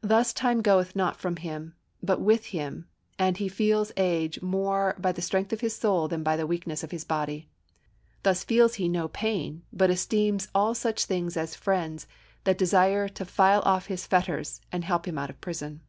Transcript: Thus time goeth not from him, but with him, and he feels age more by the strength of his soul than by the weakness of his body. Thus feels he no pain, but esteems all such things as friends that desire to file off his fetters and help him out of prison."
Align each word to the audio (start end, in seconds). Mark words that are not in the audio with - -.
Thus 0.00 0.32
time 0.32 0.62
goeth 0.62 0.94
not 0.94 1.16
from 1.16 1.38
him, 1.38 1.74
but 2.00 2.20
with 2.20 2.44
him, 2.54 2.86
and 3.18 3.36
he 3.38 3.48
feels 3.48 3.90
age 3.96 4.40
more 4.40 4.94
by 4.96 5.10
the 5.10 5.20
strength 5.20 5.52
of 5.52 5.60
his 5.60 5.74
soul 5.74 6.06
than 6.06 6.22
by 6.22 6.36
the 6.36 6.46
weakness 6.46 6.84
of 6.84 6.92
his 6.92 7.02
body. 7.04 7.48
Thus 8.22 8.44
feels 8.44 8.74
he 8.74 8.88
no 8.88 9.08
pain, 9.08 9.62
but 9.72 9.90
esteems 9.90 10.46
all 10.54 10.76
such 10.76 11.06
things 11.06 11.36
as 11.36 11.56
friends 11.56 12.06
that 12.44 12.58
desire 12.58 13.08
to 13.08 13.24
file 13.24 13.62
off 13.64 13.86
his 13.86 14.06
fetters 14.06 14.60
and 14.70 14.84
help 14.84 15.08
him 15.08 15.18
out 15.18 15.30
of 15.30 15.40
prison." 15.40 15.80